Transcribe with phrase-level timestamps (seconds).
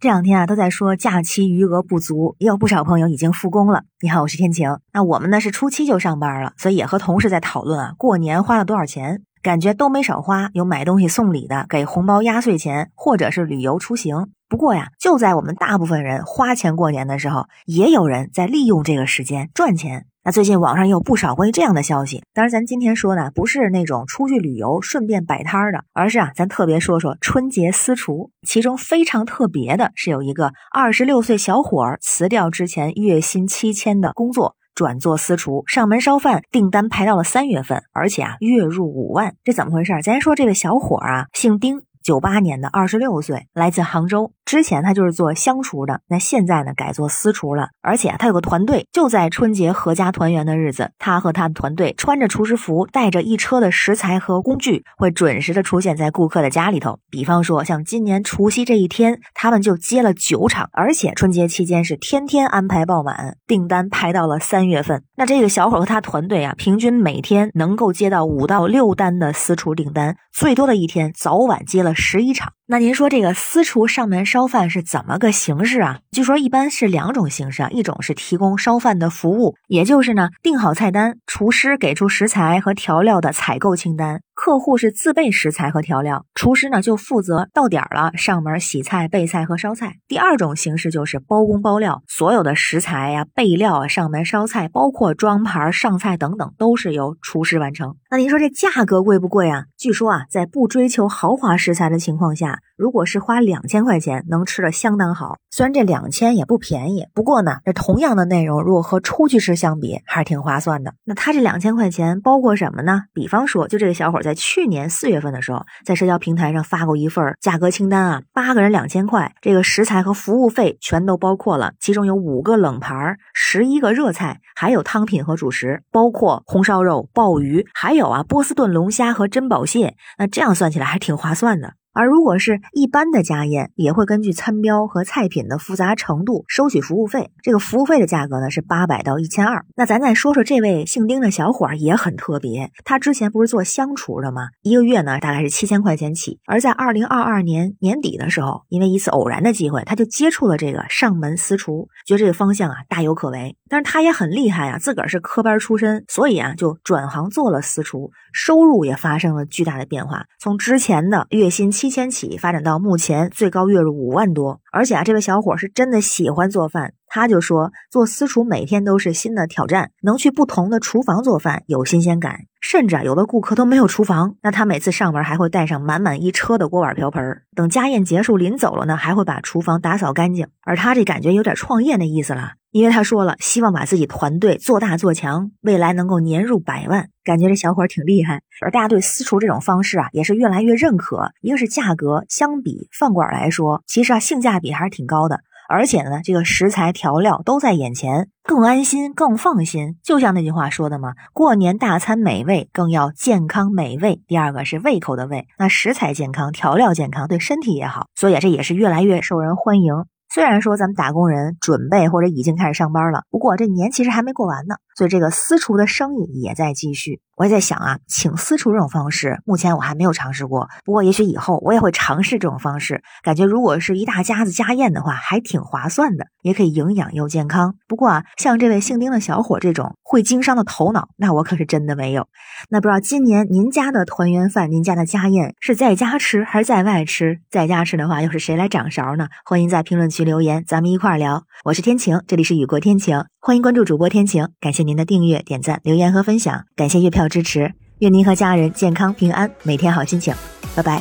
[0.00, 3.82] 这两天啊，都在说假期余额不足，也有不少朋友已经复工了。
[4.00, 4.78] 你好，我是天晴。
[4.92, 9.22] 那我们呢是初七就上班了，所以也和同事在讨论啊，过年花了多少钱？
[9.42, 14.28] 感觉都没少花，有买东西送礼的，给红包压岁钱，或者是旅游出行。
[14.48, 20.06] 不过呀，就在我们大部分人花钱过年的时候，也有人在利用这个时间赚钱。
[20.28, 22.22] 那最近网上也有不少关于这样的消息。
[22.34, 28.30] 当然，咱今天说呢，不是那种出去旅游顺便摆摊的，而是啊，咱特别说说春节私厨。
[28.46, 39.34] 其中非常特别的是，有一个二十六岁小伙儿辞掉之前月薪七千的工作，转做私厨，上门烧饭，订单排到了三月份，而且啊，月入五万。
[39.44, 39.94] 这怎么回事？
[40.02, 44.32] 咱说这位小伙儿啊，姓丁，九八年的，二十六岁，来自杭州。
[44.44, 56.98] 之前他就是做乡厨的，那现在呢改做私厨了，而且他有个团队，就在春节合家团圆的日子，他和他的团队穿着厨师服，带着一车的食材和工具，会准时的出现在顾客的家里头。
[57.10, 65.02] 比方说像今年除夕这一天，他们就接了九场，而且春节期间是天天安排爆满，订单排到了三月份。
[65.16, 72.57] 那这个小伙和他团队啊，平均每天能够接到五到六单的私厨订单，最多的一天早晚接了十一场。
[72.70, 76.00] 那您说这个私厨上门烧饭是怎么个形式啊？
[76.10, 84.20] 据说一般是两种形式啊，一种是提供烧饭的服务，也就是呢定好菜单，厨师给出食材和调料的采购清单。
[84.34, 89.94] 客户是自备食材和调料，厨师呢就负责到点儿了上门洗菜、备菜和烧菜。
[90.06, 97.96] 第二种形式就是包工包料，所有的食材呀、备料啊上门烧菜，包括装盘、上菜等等，都是由厨师完成。
[98.10, 99.64] 那您说这价格贵不贵啊？
[99.76, 105.36] 据说啊，在不追求豪华食材的情况下，如果是花两千块钱，能吃的相当好。
[105.50, 110.94] 虽然这两千也不便宜，不过呢，这同样的内容，如果和出去吃相比，还是挺划算的。
[111.04, 113.02] 那他这两千块钱包括什么呢？
[113.12, 129.96] 比方说，就这个小伙在去年四月份的时候，在社交平台上发过一份价格清单啊，八个人两千块，这个食材和服务费全都包括了，其中有五个冷盘，十一个热菜，还有汤品和主食，包括红烧肉、鲍鱼，还有啊波士顿龙虾和珍宝蟹。
[130.18, 131.74] 那这样算起来还挺划算的。
[131.98, 137.32] 而如果是一般的家宴，也会根据餐标和菜品的复杂程度收取服务费。
[137.42, 139.64] 这个服务费的价格呢是八百到一千二。
[139.74, 144.50] 那咱再说说这位姓丁的小伙儿也很特别，他之前不是做乡厨的吗？
[144.62, 146.38] 一个月呢大概是七千块钱起。
[146.46, 153.56] 而在二零二二年年底的时候，因为一次偶然的机会，他就接触了这个上门私厨，觉得这个方向啊大有可为。
[153.68, 161.87] 但是他也很厉害啊，自个儿是科班出身，所以啊就转行做了私厨，收入也发生了巨大的变化，从之前的月薪七。
[161.88, 166.92] 一千起发展到目前最高月入五万多，而且啊，这位小伙是真的喜欢做饭。
[167.10, 172.40] 他就说，做私厨每天都是新的挑战，能去不同的厨房做饭有新鲜感。
[172.60, 177.22] 甚至啊，有的顾客都没有厨房，那他每次上门还会带上满满一车的锅碗瓢盆。
[177.54, 180.48] 等家宴结束临走了呢，还会把厨房打扫干净。
[180.62, 187.08] 而他这感觉有点创业的意思了，因为他说了，希望把自己团队做大做强，未来能够年入百万。
[187.24, 188.42] 感觉这小伙挺厉害。
[188.60, 191.30] 而大家对私厨这种方式啊，也是越来越认可。
[191.40, 195.40] 一个是价格，相比饭馆来说，其实啊性价比还是挺高的。
[195.68, 199.98] 而且呢，这个食材调料都在眼前，更安心、更放心。
[200.02, 204.22] 就像那句话说的嘛，过年大餐美味，更要健康美味。
[204.26, 209.92] 第二个是胃口的胃，那食材健康、调料健康，对身体也好，所以这也是越来越受人欢迎。
[210.30, 217.20] 虽然说咱们打工人准备或者已经开始上班了，不过这年其实还没过完呢，所以这个私厨的生意也在继续。
[217.36, 220.68] 我也在想啊，请私厨这种方式，目前我还没有尝试过。
[220.84, 223.00] 不过也许以后我也会尝试这种方式。
[223.22, 227.76] 感觉如果是一大家子家宴的话，还挺划算的，也可以营养又健康。
[227.86, 232.26] 不过啊，像这位姓丁的小伙这种会经商的头脑，那我可是真的没有。
[232.68, 237.38] 那不知道今年您家的团圆饭，您家的家宴是在家吃还是在外吃？
[237.48, 239.28] 在家吃的话，又是谁来掌勺呢？
[239.44, 241.44] 欢迎在评论区留言，咱们一块儿聊。
[241.64, 244.46] 我是天晴，这里是雨过天晴，欢迎关注主播天晴。
[244.60, 247.26] 感谢您的订阅、点赞、留言和分享，感谢月票。
[247.30, 250.34] 支持，愿您和家人健康平安，每天好心情，
[250.76, 251.00] 拜拜。